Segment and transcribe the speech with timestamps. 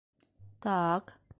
[0.61, 1.05] Та-ак...